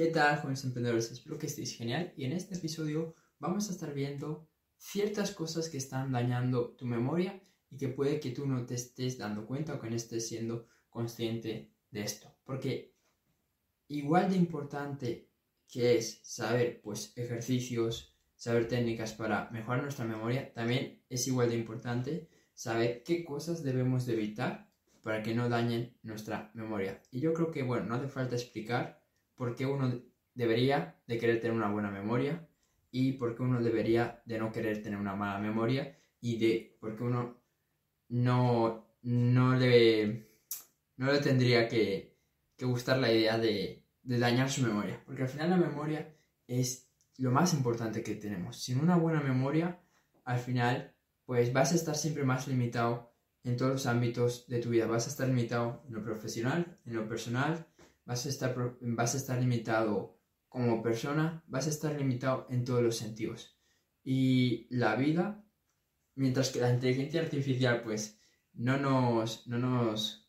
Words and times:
¿Qué 0.00 0.06
tal, 0.06 0.38
jóvenes 0.38 0.64
emprendedores? 0.64 1.12
Espero 1.12 1.36
que 1.36 1.46
estéis 1.46 1.76
genial 1.76 2.14
y 2.16 2.24
en 2.24 2.32
este 2.32 2.54
episodio 2.54 3.14
vamos 3.38 3.68
a 3.68 3.72
estar 3.72 3.92
viendo 3.92 4.48
ciertas 4.78 5.30
cosas 5.32 5.68
que 5.68 5.76
están 5.76 6.10
dañando 6.10 6.70
tu 6.70 6.86
memoria 6.86 7.42
y 7.70 7.76
que 7.76 7.88
puede 7.88 8.18
que 8.18 8.30
tú 8.30 8.46
no 8.46 8.64
te 8.64 8.76
estés 8.76 9.18
dando 9.18 9.44
cuenta 9.44 9.74
o 9.74 9.78
que 9.78 9.90
no 9.90 9.96
estés 9.96 10.26
siendo 10.26 10.68
consciente 10.88 11.74
de 11.90 12.00
esto. 12.00 12.34
Porque 12.44 12.94
igual 13.88 14.30
de 14.30 14.36
importante 14.36 15.28
que 15.68 15.98
es 15.98 16.20
saber 16.22 16.80
pues 16.80 17.12
ejercicios, 17.16 18.16
saber 18.36 18.68
técnicas 18.68 19.12
para 19.12 19.50
mejorar 19.50 19.82
nuestra 19.82 20.06
memoria, 20.06 20.50
también 20.54 21.04
es 21.10 21.28
igual 21.28 21.50
de 21.50 21.56
importante 21.56 22.30
saber 22.54 23.02
qué 23.02 23.22
cosas 23.22 23.62
debemos 23.62 24.06
de 24.06 24.14
evitar 24.14 24.72
para 25.02 25.22
que 25.22 25.34
no 25.34 25.50
dañen 25.50 25.94
nuestra 26.02 26.50
memoria. 26.54 27.02
Y 27.10 27.20
yo 27.20 27.34
creo 27.34 27.50
que, 27.50 27.62
bueno, 27.62 27.84
no 27.84 27.96
hace 27.96 28.08
falta 28.08 28.34
explicar 28.34 28.99
por 29.40 29.56
qué 29.56 29.64
uno 29.64 30.02
debería 30.34 31.00
de 31.06 31.16
querer 31.16 31.40
tener 31.40 31.56
una 31.56 31.70
buena 31.70 31.90
memoria 31.90 32.46
y 32.90 33.12
por 33.12 33.34
qué 33.34 33.42
uno 33.42 33.62
debería 33.62 34.20
de 34.26 34.38
no 34.38 34.52
querer 34.52 34.82
tener 34.82 34.98
una 34.98 35.16
mala 35.16 35.38
memoria 35.38 35.96
y 36.20 36.36
de 36.36 36.76
por 36.78 36.94
qué 36.94 37.04
uno 37.04 37.42
no, 38.10 38.98
no, 39.00 39.56
le, 39.56 40.28
no 40.98 41.10
le 41.10 41.20
tendría 41.20 41.68
que, 41.68 42.18
gustar 42.60 42.98
la 42.98 43.10
idea 43.10 43.38
de, 43.38 43.82
de 44.02 44.18
dañar 44.18 44.50
su 44.50 44.60
memoria. 44.60 45.02
Porque 45.06 45.22
al 45.22 45.28
final 45.30 45.48
la 45.48 45.56
memoria 45.56 46.14
es 46.46 46.90
lo 47.16 47.30
más 47.30 47.54
importante 47.54 48.02
que 48.02 48.16
tenemos. 48.16 48.58
Sin 48.58 48.78
una 48.78 48.96
buena 48.96 49.22
memoria, 49.22 49.80
al 50.24 50.38
final, 50.38 50.94
pues 51.24 51.50
vas 51.54 51.72
a 51.72 51.76
estar 51.76 51.96
siempre 51.96 52.24
más 52.24 52.46
limitado 52.46 53.10
en 53.42 53.56
todos 53.56 53.72
los 53.72 53.86
ámbitos 53.86 54.46
de 54.48 54.58
tu 54.58 54.68
vida. 54.68 54.86
Vas 54.86 55.06
a 55.06 55.10
estar 55.10 55.28
limitado 55.28 55.82
en 55.88 55.94
lo 55.94 56.04
profesional, 56.04 56.78
en 56.84 56.94
lo 56.94 57.08
personal, 57.08 57.69
vas 58.10 58.26
a 58.26 58.28
estar, 58.28 58.76
vas 58.80 59.14
a 59.14 59.18
estar 59.18 59.38
limitado 59.38 60.18
como 60.48 60.82
persona, 60.82 61.44
vas 61.46 61.68
a 61.68 61.70
estar 61.70 61.94
limitado 61.94 62.48
en 62.50 62.64
todos 62.64 62.82
los 62.82 62.96
sentidos. 62.96 63.56
Y 64.02 64.66
la 64.68 64.96
vida, 64.96 65.44
mientras 66.16 66.50
que 66.50 66.60
la 66.60 66.72
inteligencia 66.74 67.20
artificial 67.20 67.82
pues 67.84 68.20
no 68.52 68.78
nos, 68.78 69.46
no 69.46 69.58
nos 69.58 70.28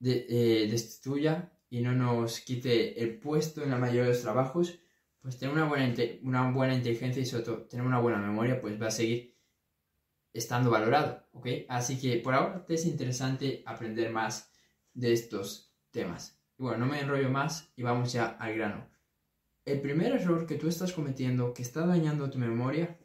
eh, 0.00 0.66
destruya 0.68 1.56
y 1.70 1.82
no 1.82 1.92
nos 1.92 2.40
quite 2.40 3.00
el 3.00 3.20
puesto 3.20 3.62
en 3.62 3.70
la 3.70 3.78
mayoría 3.78 4.02
de 4.02 4.08
los 4.08 4.22
trabajos, 4.22 4.80
pues 5.20 5.38
tener 5.38 5.54
una 5.54 5.68
buena, 5.68 5.94
una 6.24 6.50
buena 6.50 6.74
inteligencia 6.74 7.22
y 7.22 7.26
sobre 7.26 7.44
todo 7.44 7.66
tener 7.68 7.86
una 7.86 8.00
buena 8.00 8.18
memoria 8.18 8.60
pues 8.60 8.82
va 8.82 8.88
a 8.88 8.90
seguir 8.90 9.38
estando 10.32 10.68
valorado, 10.68 11.28
¿ok? 11.30 11.46
Así 11.68 12.00
que 12.00 12.16
por 12.16 12.34
ahora 12.34 12.66
te 12.66 12.74
es 12.74 12.86
interesante 12.86 13.62
aprender 13.66 14.10
más 14.10 14.50
de 14.94 15.12
estos 15.12 15.72
temas 15.92 16.41
bueno, 16.62 16.86
no 16.86 16.92
me 16.92 17.00
enrollo 17.00 17.28
más 17.28 17.72
y 17.74 17.82
vamos 17.82 18.12
ya 18.12 18.36
al 18.38 18.54
grano. 18.54 18.88
El 19.64 19.80
primer 19.80 20.12
error 20.12 20.46
que 20.46 20.54
tú 20.54 20.68
estás 20.68 20.92
cometiendo, 20.92 21.52
que 21.52 21.62
está 21.62 21.84
dañando 21.84 22.30
tu 22.30 22.38
memoria, 22.38 22.98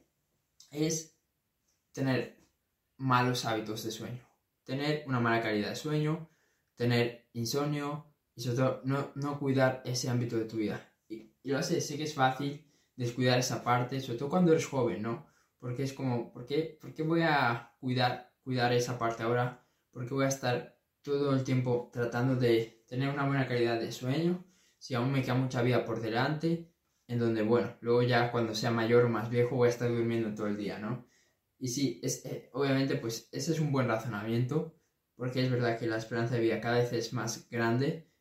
es 0.69 1.19
tener 1.91 2.39
malos 2.97 3.45
hábitos 3.45 3.83
de 3.83 3.91
sueño. 3.91 4.21
Tener 4.63 5.03
una 5.07 5.19
mala 5.19 5.41
calidad 5.41 5.69
de 5.69 5.75
sueño, 5.75 6.29
tener 6.75 7.29
insomnio 7.33 8.05
y 8.35 8.41
sobre 8.41 8.57
todo 8.57 8.81
no, 9.15 9.39
cuidar 9.39 9.81
ese 9.85 10.09
ámbito 10.09 10.37
de 10.37 10.45
tu 10.45 10.57
vida. 10.57 10.93
Y, 11.09 11.35
lo 11.43 11.61
sé, 11.63 11.81
sé 11.81 11.97
que 11.97 12.03
es 12.03 12.13
fácil 12.13 12.63
descuidar 12.95 13.39
esa 13.39 13.63
parte, 13.63 13.99
sobre 14.01 14.19
todo 14.19 14.29
cuando 14.29 14.51
eres 14.51 14.67
joven, 14.67 15.01
¿no? 15.01 15.25
Porque 15.57 15.81
es 15.81 15.93
como, 15.93 16.31
¿por 16.31 16.45
qué, 16.45 16.77
por 16.79 16.93
qué 16.93 17.01
voy 17.01 17.21
a 17.23 17.75
cuidar, 17.79 18.35
cuidar 18.43 18.71
esa 18.73 18.99
parte 18.99 19.23
ahora? 19.23 19.65
¿Por 19.89 20.07
qué 20.07 20.13
voy 20.13 20.25
a 20.25 20.29
estar 20.29 20.76
todo 21.15 21.33
el 21.33 21.43
tiempo 21.43 21.89
tratando 21.93 22.35
de 22.35 22.83
tener 22.87 23.09
una 23.09 23.25
buena 23.25 23.47
calidad 23.47 23.79
de 23.79 23.91
sueño, 23.91 24.45
si 24.77 24.93
aún 24.93 25.11
me 25.11 25.21
queda 25.21 25.35
mucha 25.35 25.61
vida 25.61 25.85
por 25.85 26.01
delante, 26.01 26.71
en 27.07 27.19
donde, 27.19 27.43
bueno, 27.43 27.77
luego 27.81 28.03
ya 28.03 28.31
cuando 28.31 28.53
sea 28.53 28.71
mayor 28.71 29.05
o 29.05 29.09
más 29.09 29.29
viejo 29.29 29.55
voy 29.55 29.67
a 29.67 29.71
estar 29.71 29.89
durmiendo 29.89 30.35
todo 30.35 30.47
el 30.47 30.57
día, 30.57 30.79
¿no? 30.79 31.07
Y 31.59 31.69
sí, 31.69 31.99
es, 32.03 32.25
eh, 32.25 32.49
obviamente, 32.53 32.97
pues 32.97 33.29
ese 33.31 33.53
es 33.53 33.59
un 33.59 33.71
buen 33.71 33.87
razonamiento, 33.87 34.75
porque 35.15 35.43
es 35.43 35.49
verdad 35.49 35.79
que 35.79 35.87
la 35.87 35.97
esperanza 35.97 36.35
de 36.35 36.41
vida 36.41 36.61
cada 36.61 36.77
vez 36.77 36.91
es 36.93 37.13
más 37.13 37.49
grande 37.49 38.11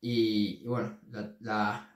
y, 0.00 0.64
bueno, 0.66 1.00
la, 1.40 1.90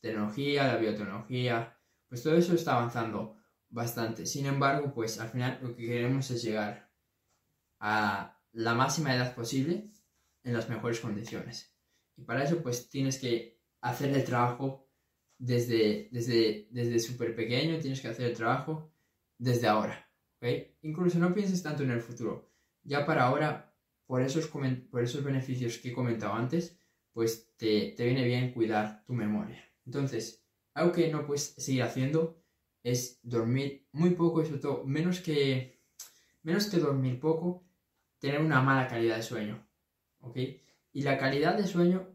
tecnología, 0.00 0.66
la 0.66 0.76
biotecnología, 0.76 1.78
pues 2.08 2.22
todo 2.22 2.36
eso 2.36 2.54
está 2.54 2.76
avanzando 2.76 3.38
bastante. 3.70 4.26
Sin 4.26 4.44
embargo, 4.44 4.92
pues 4.92 5.18
al 5.18 5.30
final 5.30 5.58
lo 5.62 5.74
que 5.74 5.86
queremos 5.86 6.30
es 6.30 6.42
llegar 6.42 6.92
a 7.80 8.33
la 8.54 8.74
máxima 8.74 9.14
edad 9.14 9.34
posible 9.34 9.90
en 10.42 10.52
las 10.52 10.68
mejores 10.68 11.00
condiciones. 11.00 11.76
Y 12.16 12.22
para 12.22 12.44
eso 12.44 12.62
pues 12.62 12.88
tienes 12.88 13.18
que 13.18 13.60
hacer 13.80 14.10
el 14.14 14.24
trabajo 14.24 14.88
desde, 15.38 16.08
desde, 16.12 16.68
desde 16.70 16.98
súper 17.00 17.34
pequeño, 17.34 17.78
tienes 17.78 18.00
que 18.00 18.08
hacer 18.08 18.26
el 18.26 18.36
trabajo 18.36 18.92
desde 19.38 19.66
ahora. 19.66 20.08
¿okay? 20.36 20.76
Incluso 20.82 21.18
no 21.18 21.34
pienses 21.34 21.62
tanto 21.62 21.82
en 21.82 21.90
el 21.90 22.00
futuro. 22.00 22.50
Ya 22.82 23.04
para 23.04 23.24
ahora, 23.24 23.74
por 24.06 24.22
esos, 24.22 24.46
por 24.46 25.02
esos 25.02 25.24
beneficios 25.24 25.78
que 25.78 25.90
he 25.90 25.92
comentado 25.92 26.34
antes, 26.34 26.78
pues 27.12 27.54
te, 27.56 27.94
te 27.96 28.04
viene 28.04 28.24
bien 28.24 28.52
cuidar 28.52 29.04
tu 29.04 29.12
memoria. 29.12 29.64
Entonces, 29.86 30.44
algo 30.74 30.92
que 30.92 31.10
no 31.10 31.26
puedes 31.26 31.54
seguir 31.56 31.82
haciendo 31.82 32.42
es 32.82 33.18
dormir 33.22 33.88
muy 33.92 34.10
poco 34.10 34.42
y 34.42 34.46
sobre 34.46 34.60
todo 34.60 34.84
menos 34.84 35.20
que, 35.20 35.80
menos 36.42 36.66
que 36.66 36.78
dormir 36.78 37.18
poco, 37.18 37.64
tener 38.24 38.40
una 38.40 38.62
mala 38.62 38.88
calidad 38.88 39.16
de 39.16 39.22
sueño. 39.22 39.62
¿Ok? 40.20 40.38
Y 40.92 41.02
la 41.02 41.18
calidad 41.18 41.58
de 41.58 41.66
sueño, 41.66 42.08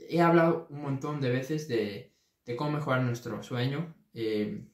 he 0.00 0.20
hablado 0.20 0.66
un 0.68 0.82
montón 0.82 1.20
de 1.20 1.30
veces 1.30 1.68
de, 1.68 2.12
cómo 2.56 2.72
mejorar 2.72 3.02
nuestro 3.02 3.40
sueño. 3.44 3.94
Eh, 4.14 4.66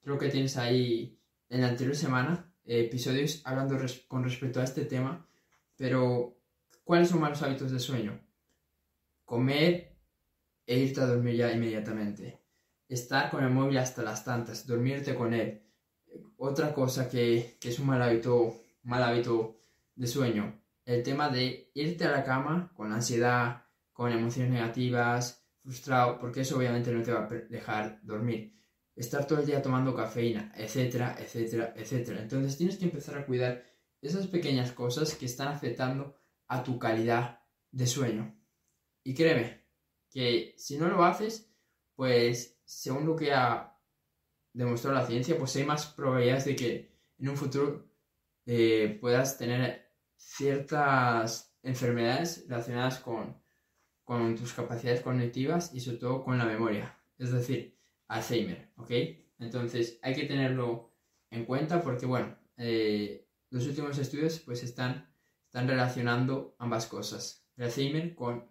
creo 0.00 0.16
que 0.16 0.30
tienes 0.30 0.56
ahí 0.56 1.20
en 1.50 1.60
la 1.60 1.68
anterior 1.68 1.94
semana 1.94 2.50
episodios 2.64 3.42
hablando 3.44 3.76
con 4.08 4.24
respecto 4.24 4.62
a 4.62 4.64
este 4.64 4.86
tema, 4.86 5.28
pero 5.76 6.40
¿cuáles 6.84 7.10
son 7.10 7.20
malos 7.20 7.42
hábitos 7.42 7.70
de 7.70 7.78
sueño? 7.78 8.18
Comer 9.26 9.94
e 10.66 10.78
irte 10.78 11.02
a 11.02 11.06
dormir 11.06 11.36
ya 11.36 11.52
inmediatamente. 11.52 12.40
Estar 12.88 13.30
con 13.30 13.44
el 13.44 13.50
móvil 13.50 13.76
hasta 13.76 14.02
las 14.02 14.24
tantas, 14.24 14.66
dormirte 14.66 15.14
con 15.14 15.34
él. 15.34 15.62
Otra 16.38 16.72
cosa 16.72 17.10
que, 17.10 17.58
que 17.60 17.68
es 17.68 17.78
un 17.78 17.88
mal 17.88 18.00
hábito, 18.00 18.56
mal 18.84 19.02
hábito 19.02 19.63
de 19.94 20.06
sueño, 20.06 20.62
el 20.84 21.02
tema 21.02 21.28
de 21.28 21.70
irte 21.74 22.04
a 22.04 22.10
la 22.10 22.24
cama 22.24 22.72
con 22.74 22.92
ansiedad, 22.92 23.64
con 23.92 24.12
emociones 24.12 24.52
negativas, 24.52 25.46
frustrado, 25.62 26.18
porque 26.18 26.42
eso 26.42 26.58
obviamente 26.58 26.92
no 26.92 27.02
te 27.02 27.12
va 27.12 27.24
a 27.24 27.28
dejar 27.28 28.00
dormir. 28.02 28.54
Estar 28.94 29.26
todo 29.26 29.40
el 29.40 29.46
día 29.46 29.62
tomando 29.62 29.94
cafeína, 29.94 30.52
etcétera, 30.56 31.16
etcétera, 31.18 31.72
etcétera. 31.76 32.22
Entonces 32.22 32.56
tienes 32.56 32.76
que 32.76 32.84
empezar 32.84 33.18
a 33.18 33.26
cuidar 33.26 33.64
esas 34.00 34.26
pequeñas 34.26 34.72
cosas 34.72 35.14
que 35.14 35.26
están 35.26 35.48
afectando 35.48 36.14
a 36.46 36.62
tu 36.62 36.78
calidad 36.78 37.40
de 37.70 37.86
sueño. 37.86 38.38
Y 39.02 39.14
créeme 39.14 39.64
que 40.10 40.54
si 40.58 40.76
no 40.78 40.88
lo 40.88 41.04
haces, 41.04 41.50
pues 41.96 42.60
según 42.64 43.06
lo 43.06 43.16
que 43.16 43.32
ha 43.32 43.76
demostrado 44.52 44.96
la 44.96 45.06
ciencia, 45.06 45.38
pues 45.38 45.56
hay 45.56 45.64
más 45.64 45.86
probabilidades 45.86 46.44
de 46.44 46.56
que 46.56 46.94
en 47.18 47.28
un 47.28 47.36
futuro 47.36 47.88
eh, 48.46 48.98
puedas 49.00 49.38
tener 49.38 49.83
ciertas 50.24 51.54
enfermedades 51.62 52.46
relacionadas 52.48 52.98
con, 52.98 53.36
con 54.02 54.36
tus 54.36 54.52
capacidades 54.52 55.02
cognitivas 55.02 55.74
y 55.74 55.80
sobre 55.80 55.98
todo 55.98 56.24
con 56.24 56.38
la 56.38 56.44
memoria, 56.44 56.98
es 57.18 57.30
decir, 57.32 57.78
Alzheimer, 58.08 58.72
¿ok? 58.76 58.90
Entonces 59.38 59.98
hay 60.02 60.14
que 60.14 60.24
tenerlo 60.24 60.92
en 61.30 61.44
cuenta 61.44 61.82
porque, 61.82 62.06
bueno, 62.06 62.36
eh, 62.56 63.28
los 63.50 63.66
últimos 63.66 63.98
estudios 63.98 64.40
pues 64.40 64.62
están, 64.62 65.12
están 65.46 65.68
relacionando 65.68 66.56
ambas 66.58 66.86
cosas, 66.86 67.46
el 67.56 67.64
Alzheimer 67.64 68.14
con 68.14 68.50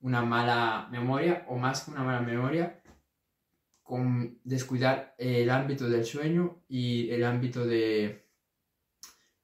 una 0.00 0.22
mala 0.22 0.88
memoria 0.90 1.46
o 1.48 1.56
más 1.56 1.82
que 1.82 1.92
una 1.92 2.02
mala 2.02 2.20
memoria, 2.20 2.82
con 3.82 4.40
descuidar 4.44 5.14
el 5.18 5.48
ámbito 5.50 5.88
del 5.88 6.04
sueño 6.04 6.64
y 6.68 7.10
el 7.10 7.24
ámbito 7.24 7.66
de, 7.66 8.26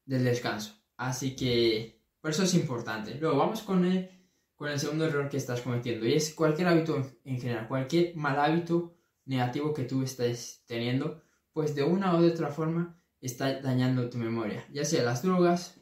del 0.05 0.25
descanso. 0.25 0.80
Así 1.00 1.35
que 1.35 1.99
por 2.20 2.31
eso 2.31 2.43
es 2.43 2.52
importante. 2.52 3.14
Luego 3.14 3.38
vamos 3.38 3.62
con 3.62 3.87
el, 3.87 4.11
con 4.55 4.69
el 4.69 4.79
segundo 4.79 5.06
error 5.06 5.31
que 5.31 5.38
estás 5.38 5.62
cometiendo 5.62 6.06
y 6.06 6.12
es 6.12 6.35
cualquier 6.35 6.69
hábito 6.69 7.02
en 7.25 7.41
general, 7.41 7.69
cualquier 7.69 8.14
mal 8.17 8.38
hábito 8.38 8.94
negativo 9.25 9.73
que 9.73 9.85
tú 9.85 10.02
estés 10.02 10.62
teniendo, 10.67 11.23
pues 11.55 11.75
de 11.75 11.85
una 11.85 12.14
o 12.14 12.20
de 12.20 12.29
otra 12.29 12.49
forma 12.49 13.02
está 13.19 13.62
dañando 13.62 14.11
tu 14.11 14.19
memoria, 14.19 14.67
ya 14.70 14.85
sea 14.85 15.02
las 15.02 15.23
drogas, 15.23 15.81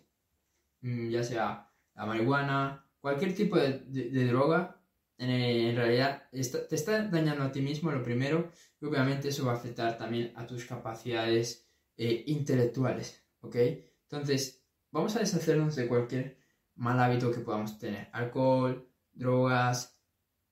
mm, 0.82 1.08
ya 1.08 1.24
sea 1.24 1.68
la 1.96 2.06
marihuana, 2.06 2.86
cualquier 3.00 3.34
tipo 3.34 3.56
de, 3.56 4.24
droga, 4.24 4.80
en, 5.16 5.74
realidad 5.74 6.28
te 6.30 6.76
está 6.76 7.02
dañando 7.08 7.42
a 7.42 7.50
ti 7.50 7.60
mismo 7.60 7.90
lo 7.90 8.04
primero 8.04 8.52
y 8.80 8.84
obviamente 8.84 9.30
eso 9.30 9.44
va 9.46 9.54
a 9.54 9.56
afectar 9.56 9.98
también 9.98 10.32
a 10.36 10.46
tus 10.46 10.64
capacidades 10.64 11.68
eh, 11.96 12.22
intelectuales, 12.28 13.20
¿ok? 13.40 13.56
Entonces, 14.04 14.58
vamos 14.90 15.17
a 15.17 15.20
deshacernos 15.20 15.76
de 15.76 15.88
cualquier 15.88 16.38
mal 16.75 17.00
hábito 17.00 17.31
que 17.31 17.40
podamos 17.40 17.79
tener. 17.79 18.08
Alcohol, 18.12 18.88
drogas, 19.12 19.99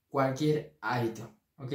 cualquier 0.08 0.78
hábito. 0.80 1.36
¿ok? 1.56 1.72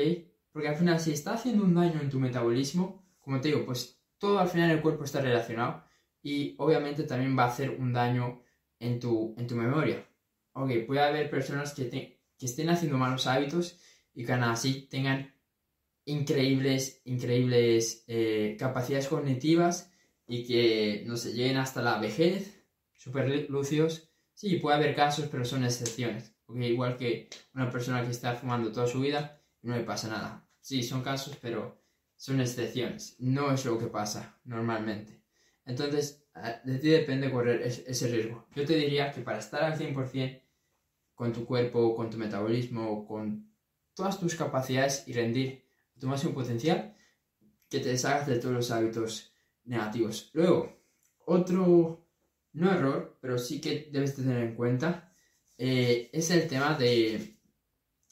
Porque 0.52 0.68
al 0.68 0.76
final, 0.76 1.00
si 1.00 1.12
está 1.12 1.34
haciendo 1.34 1.64
un 1.64 1.76
daño 1.76 2.02
en 2.02 2.10
tu 2.10 2.20
metabolismo, 2.20 3.06
como 3.20 3.40
te 3.40 3.50
digo, 3.50 3.66
pues 3.66 4.02
todo 4.18 4.40
al 4.40 4.50
final 4.50 4.70
el 4.72 4.82
cuerpo 4.82 5.04
está 5.04 5.22
relacionado 5.22 5.84
y 6.22 6.56
obviamente 6.60 7.04
también 7.04 7.38
va 7.38 7.46
a 7.46 7.48
hacer 7.48 7.72
un 7.72 7.94
daño 7.94 8.44
en 8.80 9.00
tu, 9.00 9.34
en 9.38 9.48
tu 9.48 9.56
memoria. 9.56 10.08
Ok, 10.54 10.72
puede 10.86 11.02
haber 11.02 11.30
personas 11.30 11.74
que, 11.74 11.90
que 11.90 12.46
estén 12.46 12.70
haciendo 12.70 12.98
malos 12.98 13.28
hábitos 13.28 13.80
y 14.14 14.26
que 14.26 14.34
aún 14.34 14.44
así 14.44 14.88
tengan 14.90 15.34
increíbles, 16.06 17.02
increíbles 17.06 18.04
eh, 18.08 18.58
capacidades 18.60 19.08
cognitivas 19.08 19.91
y 20.32 20.46
que, 20.46 21.04
no 21.06 21.18
se 21.18 21.34
lleguen 21.34 21.58
hasta 21.58 21.82
la 21.82 22.00
vejez, 22.00 22.64
súper 22.94 23.50
lúcidos. 23.50 24.10
Sí, 24.34 24.56
puede 24.56 24.78
haber 24.78 24.96
casos, 24.96 25.28
pero 25.30 25.44
son 25.44 25.66
excepciones. 25.66 26.34
Okay, 26.46 26.72
igual 26.72 26.96
que 26.96 27.30
una 27.54 27.70
persona 27.70 28.02
que 28.02 28.12
está 28.12 28.34
fumando 28.36 28.72
toda 28.72 28.88
su 28.88 29.02
vida 29.02 29.42
no 29.62 29.76
le 29.76 29.84
pasa 29.84 30.08
nada. 30.08 30.48
Sí, 30.62 30.84
son 30.84 31.04
casos, 31.04 31.38
pero 31.42 31.84
son 32.16 32.40
excepciones. 32.40 33.18
No 33.20 33.52
es 33.52 33.66
lo 33.66 33.78
que 33.78 33.88
pasa 33.88 34.40
normalmente. 34.46 35.22
Entonces, 35.66 36.24
de 36.64 36.80
ti 36.80 36.88
depende 36.88 37.30
correr 37.30 37.62
ese 37.64 38.08
riesgo. 38.08 38.48
Yo 38.56 38.66
te 38.66 38.78
diría 38.78 39.12
que 39.12 39.20
para 39.20 39.40
estar 39.40 39.62
al 39.64 39.78
100% 39.78 40.44
con 41.14 41.34
tu 41.34 41.46
cuerpo, 41.46 41.94
con 41.94 42.10
tu 42.10 42.18
metabolismo, 42.18 43.06
con 43.06 43.52
todas 43.94 44.18
tus 44.18 44.36
capacidades 44.36 45.06
y 45.08 45.14
rendir 45.14 45.66
tu 46.00 46.08
máximo 46.08 46.34
potencial, 46.34 46.96
que 47.70 47.80
te 47.80 47.90
deshagas 47.90 48.28
de 48.28 48.40
todos 48.40 48.56
los 48.56 48.72
hábitos 48.72 49.31
negativos. 49.66 50.30
Luego, 50.34 50.82
otro, 51.26 52.08
no 52.54 52.72
error, 52.72 53.18
pero 53.22 53.38
sí 53.38 53.62
que 53.62 53.90
debes 53.92 54.16
tener 54.16 54.44
en 54.44 54.56
cuenta, 54.56 55.14
eh, 55.58 56.10
es 56.12 56.32
el 56.32 56.48
tema 56.48 56.76
de, 56.76 57.38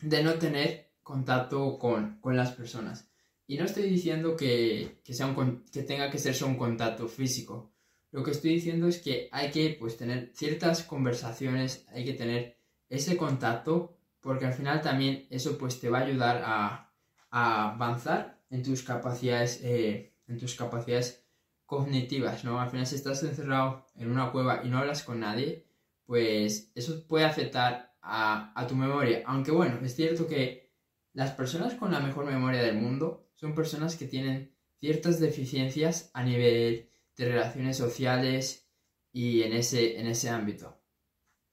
de 0.02 0.24
no 0.24 0.36
tener 0.36 0.92
contacto 1.02 1.78
con, 1.80 2.20
con, 2.22 2.36
las 2.36 2.52
personas. 2.52 3.10
Y 3.48 3.58
no 3.58 3.66
estoy 3.66 3.90
diciendo 3.90 4.36
que, 4.36 5.02
que, 5.04 5.14
sea 5.14 5.28
un, 5.28 5.66
que 5.72 5.82
tenga 5.84 6.12
que 6.12 6.20
ser 6.20 6.44
un 6.44 6.56
contacto 6.56 7.08
físico. 7.08 7.74
Lo 8.12 8.24
que 8.24 8.32
estoy 8.32 8.54
diciendo 8.54 8.88
es 8.88 9.00
que 9.00 9.30
hay 9.32 9.52
que 9.52 9.76
pues, 9.80 9.98
tener 9.98 10.32
ciertas 10.36 10.84
conversaciones, 10.84 11.86
hay 11.90 12.06
que 12.06 12.14
tener 12.14 12.58
ese 12.90 13.18
contacto, 13.18 13.98
porque 14.20 14.46
al 14.46 14.54
final 14.54 14.82
también 14.82 15.28
eso 15.30 15.58
pues, 15.58 15.80
te 15.80 15.90
va 15.90 16.00
a 16.00 16.06
ayudar 16.06 16.42
a, 16.46 16.94
a 17.32 17.74
avanzar 17.74 18.40
en 18.50 18.64
tus 18.64 18.84
capacidades, 18.84 19.62
eh, 19.64 20.14
en 20.28 20.38
tus 20.38 20.56
capacidades 20.56 21.24
cognitivas, 21.70 22.44
¿no? 22.44 22.60
Al 22.60 22.72
final 22.72 22.88
si 22.88 22.96
estás 22.96 23.22
encerrado 23.22 23.86
en 23.96 24.10
una 24.10 24.32
cueva 24.32 24.62
y 24.64 24.70
no 24.70 24.80
hablas 24.80 25.04
con 25.04 25.20
nadie, 25.20 25.68
pues 26.08 26.72
eso 26.74 27.08
puede 27.08 27.26
afectar 27.26 27.96
a, 28.02 28.66
tu 28.68 28.76
memoria. 28.76 29.22
Aunque 29.28 29.52
bueno, 29.52 29.80
es 29.86 29.96
cierto 29.96 30.26
que 30.26 30.74
las 31.14 31.32
personas 31.34 31.76
con 31.76 31.92
la 31.92 32.00
mejor 32.00 32.26
memoria 32.26 32.64
del 32.64 32.78
mundo 32.78 33.30
son 33.36 33.54
personas 33.54 33.96
que 33.98 34.08
tienen 34.08 34.52
ciertas 34.80 35.20
deficiencias 35.20 36.10
a 36.16 36.24
nivel 36.24 36.90
de 37.16 37.26
relaciones 37.26 37.78
sociales 37.78 38.68
y 39.12 39.44
en 39.44 39.54
ese, 39.54 40.00
en 40.00 40.08
ese 40.08 40.30
ámbito. 40.30 40.82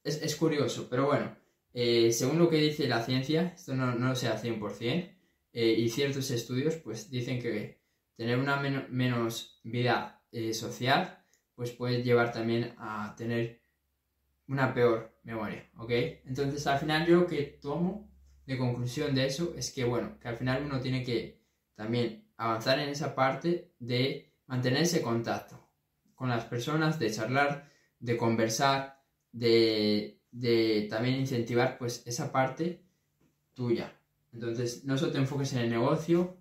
Es, 0.03 0.23
es 0.23 0.35
curioso, 0.37 0.87
pero 0.89 1.05
bueno, 1.07 1.37
eh, 1.75 2.11
según 2.11 2.39
lo 2.39 2.49
que 2.49 2.57
dice 2.57 2.89
la 2.89 3.05
ciencia, 3.05 3.53
esto 3.55 3.75
no, 3.75 3.95
no 3.95 4.09
lo 4.09 4.17
sé 4.17 4.29
al 4.29 4.41
100%, 4.41 5.15
eh, 5.53 5.75
y 5.77 5.91
ciertos 5.91 6.31
estudios 6.31 6.77
pues 6.77 7.11
dicen 7.11 7.39
que 7.39 7.83
tener 8.17 8.39
una 8.39 8.57
menos 8.57 9.61
vida 9.65 10.23
eh, 10.33 10.55
social 10.55 11.23
pues 11.55 11.71
puede 11.73 12.03
llevar 12.03 12.33
también 12.33 12.75
a 12.79 13.15
tener 13.17 13.63
una 14.49 14.75
peor 14.75 15.19
memoria, 15.23 15.71
¿ok? 15.77 15.91
Entonces 16.25 16.67
al 16.67 16.79
final 16.79 17.07
yo 17.07 17.21
lo 17.21 17.27
que 17.27 17.59
tomo 17.61 18.13
de 18.45 18.59
conclusión 18.59 19.15
de 19.15 19.27
eso 19.27 19.55
es 19.57 19.73
que 19.73 19.85
bueno, 19.85 20.19
que 20.21 20.29
al 20.29 20.37
final 20.37 20.65
uno 20.65 20.81
tiene 20.81 21.03
que 21.03 21.43
también 21.75 22.29
avanzar 22.37 22.79
en 22.79 22.91
esa 22.91 23.15
parte 23.15 23.73
de 23.79 24.35
mantener 24.47 24.83
ese 24.83 25.03
contacto 25.03 25.69
con 26.15 26.29
las 26.29 26.45
personas, 26.45 26.99
de 26.99 27.11
charlar, 27.11 27.71
de 27.99 28.17
conversar, 28.17 29.03
de, 29.33 30.23
de 30.31 30.87
también 30.89 31.17
incentivar 31.17 31.79
pues 31.79 32.03
esa 32.07 32.31
parte 32.31 32.85
tuya, 33.55 33.97
entonces, 34.37 34.85
no 34.85 34.99
solo 34.99 35.13
te 35.13 35.19
enfoques 35.19 35.55
en 35.55 35.61
el 35.61 35.71
negocio 35.71 36.37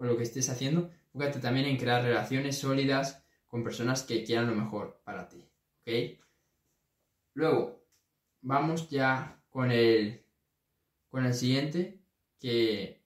o 0.00 0.04
lo 0.04 0.16
que 0.16 0.22
estés 0.22 0.48
haciendo, 0.48 0.90
enfócate 1.12 1.40
también 1.40 1.66
en 1.66 1.76
crear 1.76 2.02
relaciones 2.02 2.58
sólidas 2.58 3.22
con 3.46 3.62
personas 3.62 4.02
que 4.02 4.24
quieran 4.24 4.48
lo 4.48 4.54
mejor 4.54 5.00
para 5.04 5.28
ti. 5.28 5.46
¿Ok? 5.82 6.18
Luego, 7.34 7.84
vamos 8.40 8.88
ya 8.88 9.40
con 9.50 9.70
el, 9.70 10.24
con 11.10 11.26
el 11.26 11.34
siguiente, 11.34 12.00
que, 12.38 13.02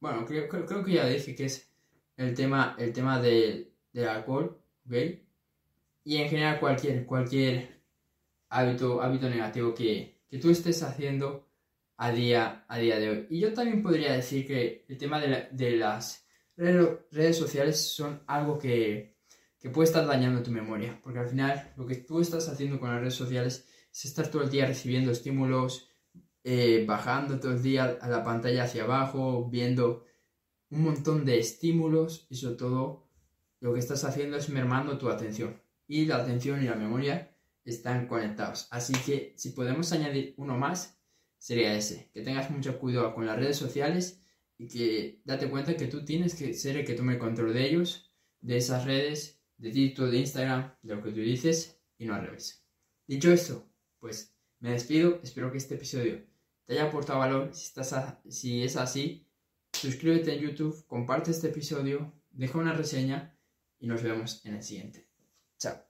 bueno, 0.00 0.24
creo, 0.26 0.48
creo, 0.48 0.84
que 0.84 0.92
ya 0.92 1.06
dije 1.06 1.34
que 1.34 1.44
es 1.44 1.70
el 2.16 2.34
tema, 2.34 2.74
el 2.78 2.92
tema 2.92 3.20
del 3.20 3.72
alcohol, 4.08 4.60
¿ok? 4.86 4.94
Y 6.04 6.16
en 6.16 6.28
general 6.28 6.58
cualquier, 6.58 7.06
cualquier 7.06 7.80
hábito, 8.48 9.00
hábito 9.02 9.28
negativo 9.28 9.74
que, 9.74 10.18
que 10.28 10.38
tú 10.38 10.50
estés 10.50 10.82
haciendo 10.82 11.49
a 12.00 12.12
día, 12.12 12.64
a 12.66 12.78
día 12.78 12.98
de 12.98 13.10
hoy. 13.10 13.26
Y 13.28 13.40
yo 13.40 13.52
también 13.52 13.82
podría 13.82 14.14
decir 14.14 14.46
que 14.46 14.86
el 14.88 14.96
tema 14.96 15.20
de, 15.20 15.76
las 15.76 16.26
redes 16.56 17.36
sociales 17.36 17.92
son 17.94 18.22
algo 18.26 18.58
que, 18.58 19.18
puede 19.70 19.86
estar 19.86 20.06
dañando 20.06 20.42
tu 20.42 20.50
memoria, 20.50 20.98
porque 21.02 21.18
al 21.18 21.28
final 21.28 21.74
lo 21.76 21.84
que 21.84 21.96
tú 21.96 22.22
estás 22.22 22.48
haciendo 22.48 22.80
con 22.80 22.88
las 22.88 23.00
redes 23.00 23.14
sociales 23.14 23.68
es 23.92 24.04
estar 24.06 24.28
todo 24.28 24.42
el 24.42 24.50
día 24.50 24.64
recibiendo 24.64 25.10
estímulos, 25.12 25.90
eh, 26.42 26.86
bajando 26.88 27.38
todo 27.38 27.52
el 27.52 27.62
día 27.62 27.98
a 28.00 28.08
la 28.08 28.24
pantalla 28.24 28.64
hacia 28.64 28.84
abajo, 28.84 29.50
viendo 29.50 30.06
un 30.70 30.84
montón 30.84 31.26
de 31.26 31.38
estímulos 31.38 32.26
y 32.30 32.36
sobre 32.36 32.54
todo 32.54 33.10
lo 33.60 33.74
que 33.74 33.80
estás 33.80 34.04
haciendo 34.04 34.38
es 34.38 34.48
mermando 34.48 34.96
tu 34.96 35.10
atención. 35.10 35.60
Y 35.86 36.06
la 36.06 36.16
atención 36.16 36.62
y 36.62 36.66
la 36.66 36.76
memoria 36.76 37.36
están 37.62 38.06
conectados. 38.06 38.68
Así 38.70 38.94
que 39.04 39.34
si 39.36 39.50
podemos 39.50 39.92
añadir 39.92 40.32
uno 40.38 40.56
más, 40.56 40.99
sería 41.40 41.74
ese, 41.74 42.10
que 42.12 42.22
tengas 42.22 42.50
mucho 42.50 42.78
cuidado 42.78 43.14
con 43.14 43.26
las 43.26 43.36
redes 43.36 43.56
sociales 43.56 44.22
y 44.58 44.68
que 44.68 45.22
date 45.24 45.48
cuenta 45.48 45.76
que 45.76 45.86
tú 45.86 46.04
tienes 46.04 46.34
que 46.34 46.52
ser 46.54 46.76
el 46.76 46.84
que 46.84 46.94
tome 46.94 47.14
el 47.14 47.18
control 47.18 47.54
de 47.54 47.66
ellos, 47.66 48.12
de 48.40 48.58
esas 48.58 48.84
redes, 48.84 49.42
de 49.56 49.70
TikTok, 49.70 50.10
de 50.10 50.18
Instagram, 50.18 50.74
de 50.82 50.94
lo 50.94 51.02
que 51.02 51.10
tú 51.10 51.20
dices 51.20 51.80
y 51.98 52.04
no 52.04 52.14
al 52.14 52.26
revés. 52.26 52.64
Dicho 53.06 53.32
esto, 53.32 53.68
pues 53.98 54.36
me 54.60 54.72
despido, 54.72 55.18
espero 55.22 55.50
que 55.50 55.58
este 55.58 55.74
episodio 55.74 56.22
te 56.66 56.74
haya 56.74 56.84
aportado 56.84 57.18
valor, 57.18 57.54
si, 57.54 57.64
estás 57.64 58.18
si 58.28 58.62
es 58.62 58.76
así, 58.76 59.26
suscríbete 59.72 60.34
en 60.34 60.40
YouTube, 60.40 60.86
comparte 60.86 61.30
este 61.30 61.48
episodio, 61.48 62.12
deja 62.30 62.58
una 62.58 62.74
reseña 62.74 63.34
y 63.78 63.86
nos 63.86 64.02
vemos 64.02 64.44
en 64.44 64.56
el 64.56 64.62
siguiente. 64.62 65.08
Chao. 65.58 65.89